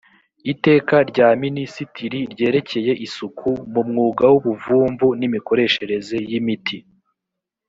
iteka 0.53 0.95
rya 1.09 1.27
minisitiri 1.43 2.19
ryerekeye 2.33 2.91
isuku 3.05 3.49
mu 3.73 3.81
mwuga 3.89 4.23
w 4.31 4.35
ubuvumvu 4.39 5.07
n 5.19 5.21
imikoreshereze 5.27 6.17
y 6.31 6.33
imiti 6.39 6.77